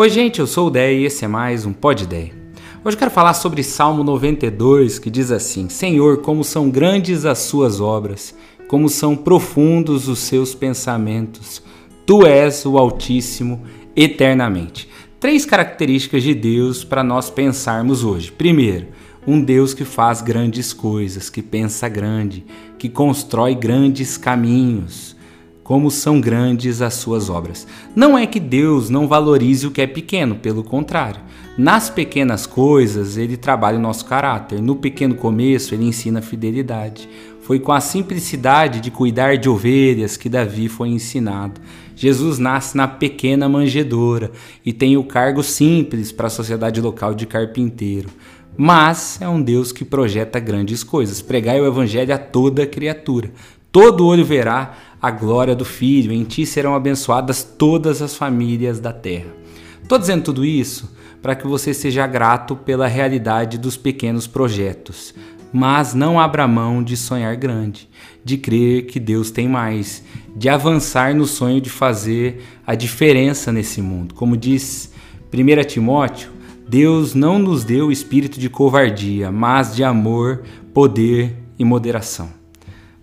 Oi, 0.00 0.08
gente, 0.08 0.38
eu 0.38 0.46
sou 0.46 0.68
o 0.68 0.70
Dé 0.70 0.94
e 0.94 1.06
esse 1.06 1.24
é 1.24 1.28
mais 1.28 1.66
um 1.66 1.72
Pod 1.72 2.04
Ideia. 2.04 2.30
Hoje 2.84 2.94
eu 2.94 2.98
quero 3.00 3.10
falar 3.10 3.34
sobre 3.34 3.64
Salmo 3.64 4.04
92, 4.04 4.96
que 4.96 5.10
diz 5.10 5.32
assim: 5.32 5.68
Senhor, 5.68 6.18
como 6.18 6.44
são 6.44 6.70
grandes 6.70 7.24
as 7.24 7.38
suas 7.38 7.80
obras, 7.80 8.32
como 8.68 8.88
são 8.88 9.16
profundos 9.16 10.06
os 10.06 10.20
seus 10.20 10.54
pensamentos. 10.54 11.60
Tu 12.06 12.24
és 12.24 12.64
o 12.64 12.78
Altíssimo 12.78 13.64
eternamente. 13.96 14.88
Três 15.18 15.44
características 15.44 16.22
de 16.22 16.32
Deus 16.32 16.84
para 16.84 17.02
nós 17.02 17.28
pensarmos 17.28 18.04
hoje. 18.04 18.30
Primeiro, 18.30 18.86
um 19.26 19.40
Deus 19.40 19.74
que 19.74 19.84
faz 19.84 20.22
grandes 20.22 20.72
coisas, 20.72 21.28
que 21.28 21.42
pensa 21.42 21.88
grande, 21.88 22.46
que 22.78 22.88
constrói 22.88 23.52
grandes 23.52 24.16
caminhos 24.16 25.17
como 25.68 25.90
são 25.90 26.18
grandes 26.18 26.80
as 26.80 26.94
suas 26.94 27.28
obras. 27.28 27.66
Não 27.94 28.16
é 28.16 28.26
que 28.26 28.40
Deus 28.40 28.88
não 28.88 29.06
valorize 29.06 29.66
o 29.66 29.70
que 29.70 29.82
é 29.82 29.86
pequeno, 29.86 30.36
pelo 30.36 30.64
contrário. 30.64 31.20
Nas 31.58 31.90
pequenas 31.90 32.46
coisas, 32.46 33.18
ele 33.18 33.36
trabalha 33.36 33.76
o 33.76 33.82
nosso 33.82 34.06
caráter. 34.06 34.62
No 34.62 34.76
pequeno 34.76 35.14
começo, 35.14 35.74
ele 35.74 35.84
ensina 35.84 36.22
fidelidade. 36.22 37.06
Foi 37.42 37.60
com 37.60 37.70
a 37.70 37.82
simplicidade 37.82 38.80
de 38.80 38.90
cuidar 38.90 39.36
de 39.36 39.46
ovelhas 39.46 40.16
que 40.16 40.30
Davi 40.30 40.70
foi 40.70 40.88
ensinado. 40.88 41.60
Jesus 41.94 42.38
nasce 42.38 42.74
na 42.74 42.88
pequena 42.88 43.46
manjedoura 43.46 44.32
e 44.64 44.72
tem 44.72 44.96
o 44.96 45.04
cargo 45.04 45.42
simples 45.42 46.10
para 46.10 46.28
a 46.28 46.30
sociedade 46.30 46.80
local 46.80 47.12
de 47.12 47.26
carpinteiro. 47.26 48.08
Mas 48.56 49.20
é 49.20 49.28
um 49.28 49.40
Deus 49.40 49.70
que 49.70 49.84
projeta 49.84 50.40
grandes 50.40 50.82
coisas. 50.82 51.22
Pregai 51.22 51.60
o 51.60 51.66
evangelho 51.66 52.12
a 52.12 52.18
toda 52.18 52.66
criatura. 52.66 53.30
Todo 53.70 54.06
olho 54.06 54.24
verá 54.24 54.72
a 55.00 55.10
glória 55.10 55.54
do 55.54 55.64
Filho, 55.64 56.12
em 56.12 56.24
ti 56.24 56.46
serão 56.46 56.74
abençoadas 56.74 57.44
todas 57.44 58.00
as 58.00 58.14
famílias 58.14 58.80
da 58.80 58.92
terra. 58.92 59.30
Estou 59.82 59.98
dizendo 59.98 60.24
tudo 60.24 60.44
isso 60.44 60.96
para 61.20 61.34
que 61.34 61.46
você 61.46 61.74
seja 61.74 62.06
grato 62.06 62.56
pela 62.56 62.86
realidade 62.86 63.58
dos 63.58 63.76
pequenos 63.76 64.26
projetos, 64.26 65.14
mas 65.52 65.94
não 65.94 66.18
abra 66.18 66.48
mão 66.48 66.82
de 66.82 66.96
sonhar 66.96 67.36
grande, 67.36 67.88
de 68.24 68.38
crer 68.38 68.86
que 68.86 68.98
Deus 68.98 69.30
tem 69.30 69.48
mais, 69.48 70.02
de 70.34 70.48
avançar 70.48 71.14
no 71.14 71.26
sonho 71.26 71.60
de 71.60 71.68
fazer 71.70 72.42
a 72.66 72.74
diferença 72.74 73.52
nesse 73.52 73.82
mundo. 73.82 74.14
Como 74.14 74.36
diz 74.36 74.92
1 75.32 75.64
Timóteo, 75.66 76.30
Deus 76.66 77.14
não 77.14 77.38
nos 77.38 77.64
deu 77.64 77.90
espírito 77.90 78.38
de 78.38 78.48
covardia, 78.48 79.30
mas 79.30 79.74
de 79.74 79.84
amor, 79.84 80.42
poder 80.72 81.36
e 81.58 81.64
moderação. 81.64 82.37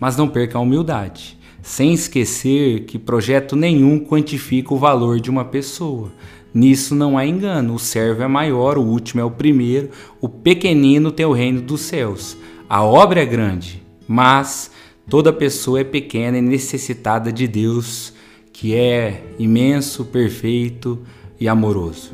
Mas 0.00 0.16
não 0.16 0.26
perca 0.26 0.58
a 0.58 0.60
humildade 0.60 1.38
sem 1.62 1.92
esquecer 1.92 2.84
que 2.84 2.98
projeto 2.98 3.54
nenhum 3.54 3.98
quantifica 3.98 4.72
o 4.72 4.78
valor 4.78 5.20
de 5.20 5.30
uma 5.30 5.44
pessoa. 5.44 6.10
Nisso 6.52 6.94
não 6.94 7.16
há 7.16 7.26
engano, 7.26 7.74
o 7.74 7.78
servo 7.78 8.22
é 8.22 8.26
maior, 8.26 8.76
o 8.76 8.82
último 8.82 9.20
é 9.20 9.24
o 9.24 9.30
primeiro, 9.30 9.90
o 10.20 10.28
pequenino 10.28 11.12
tem 11.12 11.24
o 11.24 11.32
reino 11.32 11.60
dos 11.60 11.82
céus. 11.82 12.36
A 12.68 12.82
obra 12.82 13.20
é 13.22 13.26
grande, 13.26 13.82
mas 14.08 14.70
toda 15.08 15.32
pessoa 15.32 15.80
é 15.80 15.84
pequena 15.84 16.38
e 16.38 16.42
necessitada 16.42 17.32
de 17.32 17.46
Deus, 17.46 18.12
que 18.52 18.74
é 18.74 19.22
imenso, 19.38 20.04
perfeito 20.06 20.98
e 21.38 21.48
amoroso. 21.48 22.12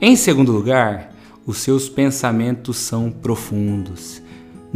Em 0.00 0.16
segundo 0.16 0.52
lugar, 0.52 1.14
os 1.46 1.58
seus 1.58 1.88
pensamentos 1.88 2.76
são 2.76 3.10
profundos. 3.10 4.20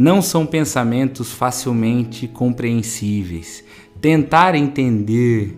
Não 0.01 0.19
são 0.19 0.47
pensamentos 0.47 1.31
facilmente 1.31 2.27
compreensíveis. 2.27 3.63
Tentar 4.01 4.55
entender 4.55 5.55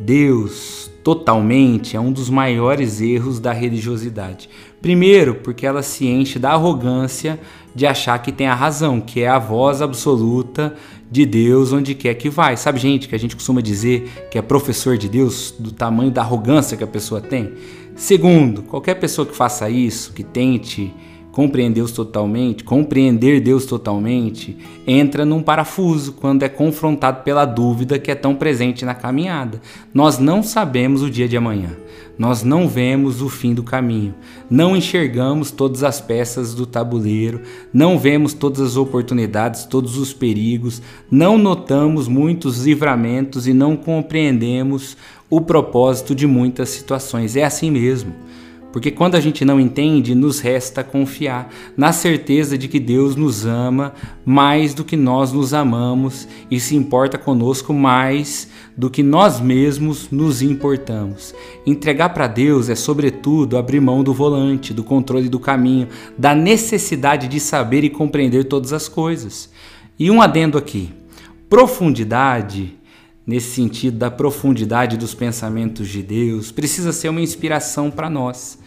Deus 0.00 0.90
totalmente 1.04 1.96
é 1.96 2.00
um 2.00 2.10
dos 2.10 2.28
maiores 2.28 3.00
erros 3.00 3.38
da 3.38 3.52
religiosidade. 3.52 4.50
Primeiro, 4.82 5.36
porque 5.36 5.64
ela 5.64 5.84
se 5.84 6.04
enche 6.04 6.36
da 6.36 6.50
arrogância 6.50 7.38
de 7.76 7.86
achar 7.86 8.18
que 8.18 8.32
tem 8.32 8.48
a 8.48 8.56
razão, 8.56 9.00
que 9.00 9.20
é 9.20 9.28
a 9.28 9.38
voz 9.38 9.80
absoluta 9.80 10.74
de 11.08 11.24
Deus 11.24 11.72
onde 11.72 11.94
quer 11.94 12.14
que 12.14 12.28
vai. 12.28 12.56
Sabe, 12.56 12.80
gente, 12.80 13.06
que 13.06 13.14
a 13.14 13.18
gente 13.18 13.36
costuma 13.36 13.60
dizer 13.60 14.26
que 14.32 14.36
é 14.36 14.42
professor 14.42 14.98
de 14.98 15.08
Deus 15.08 15.54
do 15.56 15.70
tamanho 15.70 16.10
da 16.10 16.22
arrogância 16.22 16.76
que 16.76 16.82
a 16.82 16.88
pessoa 16.88 17.20
tem? 17.20 17.52
Segundo, 17.94 18.62
qualquer 18.62 18.96
pessoa 18.96 19.24
que 19.24 19.36
faça 19.36 19.70
isso, 19.70 20.12
que 20.12 20.24
tente 20.24 20.92
compreender 21.36 21.74
Deus 21.74 21.92
totalmente, 21.92 22.64
compreender 22.64 23.42
Deus 23.42 23.66
totalmente, 23.66 24.56
entra 24.86 25.22
num 25.22 25.42
parafuso 25.42 26.14
quando 26.14 26.44
é 26.44 26.48
confrontado 26.48 27.24
pela 27.24 27.44
dúvida 27.44 27.98
que 27.98 28.10
é 28.10 28.14
tão 28.14 28.34
presente 28.34 28.86
na 28.86 28.94
caminhada. 28.94 29.60
Nós 29.92 30.18
não 30.18 30.42
sabemos 30.42 31.02
o 31.02 31.10
dia 31.10 31.28
de 31.28 31.36
amanhã. 31.36 31.76
Nós 32.18 32.42
não 32.42 32.66
vemos 32.66 33.20
o 33.20 33.28
fim 33.28 33.52
do 33.52 33.62
caminho, 33.62 34.14
não 34.48 34.74
enxergamos 34.74 35.50
todas 35.50 35.84
as 35.84 36.00
peças 36.00 36.54
do 36.54 36.64
tabuleiro, 36.64 37.42
não 37.70 37.98
vemos 37.98 38.32
todas 38.32 38.62
as 38.62 38.76
oportunidades, 38.78 39.64
todos 39.64 39.98
os 39.98 40.14
perigos, 40.14 40.80
não 41.10 41.36
notamos 41.36 42.08
muitos 42.08 42.64
livramentos 42.64 43.46
e 43.46 43.52
não 43.52 43.76
compreendemos 43.76 44.96
o 45.28 45.42
propósito 45.42 46.14
de 46.14 46.26
muitas 46.26 46.70
situações. 46.70 47.36
É 47.36 47.44
assim 47.44 47.70
mesmo. 47.70 48.14
Porque 48.72 48.90
quando 48.90 49.14
a 49.14 49.20
gente 49.20 49.44
não 49.44 49.58
entende, 49.58 50.14
nos 50.14 50.40
resta 50.40 50.84
confiar 50.84 51.50
na 51.76 51.92
certeza 51.92 52.58
de 52.58 52.68
que 52.68 52.78
Deus 52.78 53.16
nos 53.16 53.46
ama 53.46 53.94
mais 54.24 54.74
do 54.74 54.84
que 54.84 54.96
nós 54.96 55.32
nos 55.32 55.54
amamos 55.54 56.28
e 56.50 56.60
se 56.60 56.76
importa 56.76 57.16
conosco 57.16 57.72
mais 57.72 58.48
do 58.76 58.90
que 58.90 59.02
nós 59.02 59.40
mesmos 59.40 60.10
nos 60.10 60.42
importamos. 60.42 61.34
Entregar 61.66 62.10
para 62.10 62.26
Deus 62.26 62.68
é, 62.68 62.74
sobretudo, 62.74 63.56
abrir 63.56 63.80
mão 63.80 64.04
do 64.04 64.12
volante, 64.12 64.74
do 64.74 64.84
controle 64.84 65.28
do 65.28 65.40
caminho, 65.40 65.88
da 66.18 66.34
necessidade 66.34 67.28
de 67.28 67.40
saber 67.40 67.82
e 67.82 67.90
compreender 67.90 68.44
todas 68.44 68.72
as 68.72 68.88
coisas. 68.88 69.50
E 69.98 70.10
um 70.10 70.20
adendo 70.20 70.58
aqui: 70.58 70.92
profundidade 71.48 72.76
nesse 73.26 73.54
sentido 73.54 73.98
da 73.98 74.10
profundidade 74.10 74.96
dos 74.96 75.14
pensamentos 75.14 75.88
de 75.88 76.02
Deus, 76.02 76.52
precisa 76.52 76.92
ser 76.92 77.08
uma 77.08 77.20
inspiração 77.20 77.90
para 77.90 78.08
nós 78.08 78.58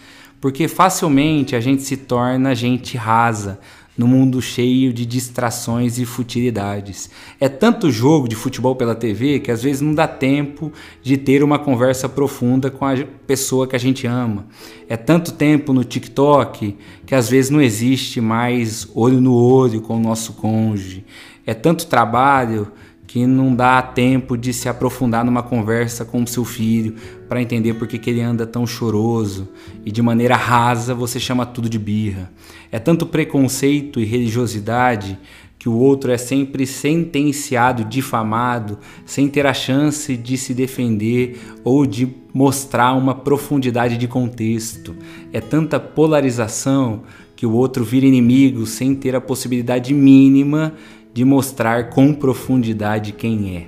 porque 0.41 0.67
facilmente 0.67 1.55
a 1.55 1.59
gente 1.59 1.81
se 1.83 1.97
torna 1.97 2.55
gente 2.55 2.97
rasa 2.97 3.59
no 3.97 4.07
mundo 4.07 4.41
cheio 4.41 4.93
de 4.93 5.05
distrações 5.05 5.99
e 5.99 6.05
futilidades. 6.05 7.09
É 7.37 7.49
tanto 7.49 7.91
jogo 7.91 8.29
de 8.29 8.35
futebol 8.35 8.73
pela 8.73 8.95
TV 8.95 9.41
que 9.41 9.51
às 9.51 9.61
vezes 9.61 9.81
não 9.81 9.93
dá 9.93 10.07
tempo 10.07 10.71
de 11.03 11.17
ter 11.17 11.43
uma 11.43 11.59
conversa 11.59 12.07
profunda 12.07 12.71
com 12.71 12.85
a 12.85 12.95
pessoa 13.27 13.67
que 13.67 13.75
a 13.75 13.79
gente 13.79 14.07
ama. 14.07 14.45
É 14.87 14.95
tanto 14.95 15.33
tempo 15.33 15.73
no 15.73 15.83
TikTok 15.83 16.77
que 17.05 17.13
às 17.13 17.29
vezes 17.29 17.51
não 17.51 17.61
existe 17.61 18.21
mais 18.21 18.87
olho 18.95 19.19
no 19.19 19.33
olho 19.33 19.81
com 19.81 19.97
o 19.97 19.99
nosso 19.99 20.31
cônjuge. 20.33 21.03
É 21.45 21.53
tanto 21.53 21.87
trabalho 21.87 22.71
que 23.09 23.25
não 23.25 23.55
dá 23.55 23.81
tempo 23.81 24.37
de 24.37 24.53
se 24.53 24.69
aprofundar 24.69 25.25
numa 25.25 25.41
conversa 25.41 26.05
com 26.05 26.21
o 26.21 26.27
seu 26.27 26.45
filho 26.45 26.93
para 27.27 27.41
entender 27.41 27.73
por 27.73 27.87
que, 27.87 27.97
que 27.97 28.07
ele 28.07 28.21
anda 28.21 28.45
tão 28.45 28.67
choroso 28.67 29.49
e 29.83 29.91
de 29.91 29.99
maneira 29.99 30.35
rasa 30.35 30.93
você 30.93 31.19
chama 31.19 31.43
tudo 31.43 31.67
de 31.67 31.79
birra. 31.79 32.31
É 32.71 32.77
tanto 32.77 33.07
preconceito 33.07 33.99
e 33.99 34.05
religiosidade 34.05 35.17
que 35.57 35.67
o 35.67 35.73
outro 35.73 36.11
é 36.11 36.19
sempre 36.19 36.67
sentenciado, 36.67 37.83
difamado, 37.83 38.77
sem 39.07 39.27
ter 39.27 39.47
a 39.47 39.55
chance 39.55 40.15
de 40.15 40.37
se 40.37 40.53
defender 40.53 41.41
ou 41.63 41.87
de 41.87 42.07
mostrar 42.31 42.93
uma 42.93 43.15
profundidade 43.15 43.97
de 43.97 44.07
contexto. 44.07 44.95
É 45.33 45.41
tanta 45.41 45.79
polarização 45.79 47.01
que 47.35 47.45
o 47.45 47.53
outro 47.53 47.83
vira 47.83 48.05
inimigo 48.05 48.67
sem 48.67 48.93
ter 48.93 49.15
a 49.15 49.21
possibilidade 49.21 49.93
mínima 49.93 50.75
de 51.13 51.25
mostrar 51.25 51.89
com 51.89 52.13
profundidade 52.13 53.11
quem 53.11 53.57
é. 53.57 53.67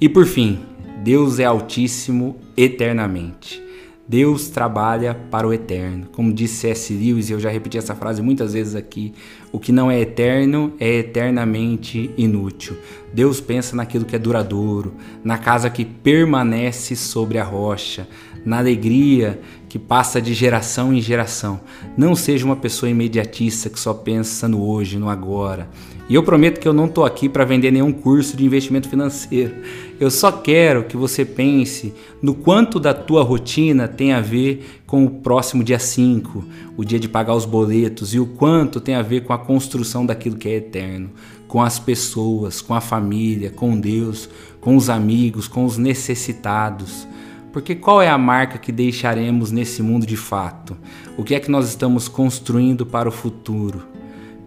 E 0.00 0.08
por 0.08 0.26
fim, 0.26 0.60
Deus 1.02 1.38
é 1.38 1.44
Altíssimo 1.44 2.36
eternamente. 2.56 3.62
Deus 4.08 4.48
trabalha 4.48 5.14
para 5.30 5.46
o 5.46 5.52
eterno. 5.52 6.06
Como 6.12 6.32
disse 6.32 6.54
C.S. 6.56 6.94
Lewis, 6.94 7.28
e 7.28 7.34
eu 7.34 7.40
já 7.40 7.50
repeti 7.50 7.76
essa 7.76 7.94
frase 7.94 8.22
muitas 8.22 8.54
vezes 8.54 8.74
aqui: 8.74 9.12
o 9.52 9.58
que 9.58 9.70
não 9.70 9.90
é 9.90 10.00
eterno 10.00 10.72
é 10.80 10.96
eternamente 10.96 12.10
inútil. 12.16 12.74
Deus 13.12 13.38
pensa 13.38 13.76
naquilo 13.76 14.06
que 14.06 14.16
é 14.16 14.18
duradouro, 14.18 14.94
na 15.22 15.36
casa 15.36 15.68
que 15.68 15.84
permanece 15.84 16.96
sobre 16.96 17.36
a 17.36 17.44
rocha, 17.44 18.08
na 18.46 18.58
alegria 18.58 19.38
que 19.68 19.78
passa 19.78 20.22
de 20.22 20.32
geração 20.32 20.94
em 20.94 21.02
geração. 21.02 21.60
Não 21.94 22.16
seja 22.16 22.46
uma 22.46 22.56
pessoa 22.56 22.88
imediatista 22.88 23.68
que 23.68 23.78
só 23.78 23.92
pensa 23.92 24.48
no 24.48 24.66
hoje, 24.66 24.98
no 24.98 25.10
agora. 25.10 25.68
E 26.08 26.14
eu 26.14 26.22
prometo 26.22 26.58
que 26.58 26.66
eu 26.66 26.72
não 26.72 26.86
estou 26.86 27.04
aqui 27.04 27.28
para 27.28 27.44
vender 27.44 27.70
nenhum 27.70 27.92
curso 27.92 28.34
de 28.34 28.42
investimento 28.42 28.88
financeiro. 28.88 29.56
Eu 30.00 30.10
só 30.10 30.32
quero 30.32 30.84
que 30.84 30.96
você 30.96 31.22
pense 31.22 31.92
no 32.22 32.34
quanto 32.34 32.80
da 32.80 32.94
tua 32.94 33.22
rotina 33.22 33.86
tem 33.86 34.12
a 34.14 34.20
ver 34.20 34.80
com 34.86 35.04
o 35.04 35.10
próximo 35.10 35.62
dia 35.62 35.78
5, 35.78 36.44
o 36.78 36.84
dia 36.84 36.98
de 36.98 37.10
pagar 37.10 37.34
os 37.34 37.44
boletos, 37.44 38.14
e 38.14 38.18
o 38.18 38.24
quanto 38.24 38.80
tem 38.80 38.94
a 38.94 39.02
ver 39.02 39.24
com 39.24 39.34
a 39.34 39.38
construção 39.38 40.06
daquilo 40.06 40.36
que 40.36 40.48
é 40.48 40.54
eterno, 40.54 41.10
com 41.46 41.60
as 41.60 41.78
pessoas, 41.78 42.62
com 42.62 42.72
a 42.72 42.80
família, 42.80 43.50
com 43.50 43.78
Deus, 43.78 44.30
com 44.62 44.76
os 44.76 44.88
amigos, 44.88 45.46
com 45.46 45.64
os 45.64 45.76
necessitados 45.76 47.06
Porque 47.52 47.74
qual 47.74 48.00
é 48.00 48.08
a 48.08 48.18
marca 48.18 48.56
que 48.56 48.72
deixaremos 48.72 49.50
nesse 49.50 49.82
mundo 49.82 50.06
de 50.06 50.16
fato? 50.16 50.76
O 51.16 51.24
que 51.24 51.34
é 51.34 51.40
que 51.40 51.50
nós 51.50 51.68
estamos 51.68 52.08
construindo 52.08 52.86
para 52.86 53.08
o 53.08 53.12
futuro? 53.12 53.97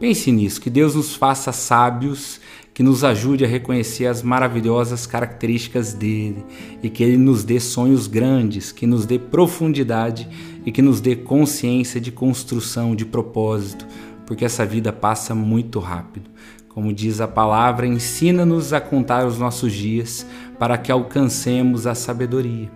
Pense 0.01 0.31
nisso, 0.31 0.59
que 0.59 0.71
Deus 0.71 0.95
nos 0.95 1.13
faça 1.13 1.51
sábios, 1.51 2.41
que 2.73 2.81
nos 2.81 3.03
ajude 3.03 3.45
a 3.45 3.47
reconhecer 3.47 4.07
as 4.07 4.23
maravilhosas 4.23 5.05
características 5.05 5.93
dele 5.93 6.43
e 6.81 6.89
que 6.89 7.03
ele 7.03 7.17
nos 7.17 7.43
dê 7.43 7.59
sonhos 7.59 8.07
grandes, 8.07 8.71
que 8.71 8.87
nos 8.87 9.05
dê 9.05 9.19
profundidade 9.19 10.27
e 10.65 10.71
que 10.71 10.81
nos 10.81 10.99
dê 11.01 11.15
consciência 11.15 12.01
de 12.01 12.11
construção, 12.11 12.95
de 12.95 13.05
propósito, 13.05 13.85
porque 14.25 14.43
essa 14.43 14.65
vida 14.65 14.91
passa 14.91 15.35
muito 15.35 15.77
rápido. 15.77 16.31
Como 16.67 16.91
diz 16.91 17.21
a 17.21 17.27
palavra, 17.27 17.85
ensina-nos 17.85 18.73
a 18.73 18.81
contar 18.81 19.27
os 19.27 19.37
nossos 19.37 19.71
dias 19.71 20.25
para 20.57 20.79
que 20.79 20.91
alcancemos 20.91 21.85
a 21.85 21.93
sabedoria 21.93 22.71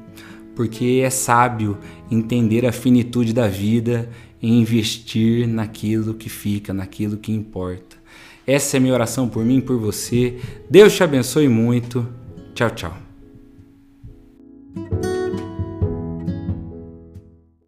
porque 0.56 1.02
é 1.04 1.10
sábio 1.10 1.78
entender 2.10 2.66
a 2.66 2.72
finitude 2.72 3.34
da 3.34 3.48
vida 3.48 4.10
investir 4.50 5.48
naquilo 5.48 6.14
que 6.14 6.30
fica, 6.30 6.74
naquilo 6.74 7.18
que 7.18 7.32
importa. 7.32 7.96
Essa 8.46 8.78
é 8.78 8.80
minha 8.80 8.94
oração 8.94 9.28
por 9.28 9.44
mim 9.44 9.58
e 9.58 9.62
por 9.62 9.78
você. 9.78 10.40
Deus 10.70 10.96
te 10.96 11.04
abençoe 11.04 11.48
muito. 11.48 12.08
Tchau, 12.54 12.70
tchau. 12.70 12.98